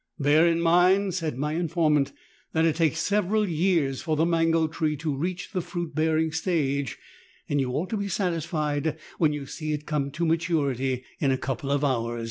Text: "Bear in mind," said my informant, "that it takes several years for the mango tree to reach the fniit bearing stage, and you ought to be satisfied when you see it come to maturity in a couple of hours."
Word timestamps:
"Bear 0.19 0.47
in 0.47 0.59
mind," 0.59 1.13
said 1.13 1.37
my 1.37 1.53
informant, 1.53 2.11
"that 2.53 2.65
it 2.65 2.75
takes 2.75 2.97
several 2.97 3.47
years 3.47 4.01
for 4.01 4.15
the 4.15 4.25
mango 4.25 4.67
tree 4.67 4.97
to 4.97 5.15
reach 5.15 5.51
the 5.51 5.59
fniit 5.59 5.93
bearing 5.93 6.31
stage, 6.31 6.97
and 7.47 7.61
you 7.61 7.69
ought 7.73 7.91
to 7.91 7.97
be 7.97 8.07
satisfied 8.07 8.97
when 9.19 9.31
you 9.31 9.45
see 9.45 9.73
it 9.73 9.85
come 9.85 10.09
to 10.09 10.25
maturity 10.25 11.03
in 11.19 11.29
a 11.29 11.37
couple 11.37 11.69
of 11.69 11.83
hours." 11.83 12.19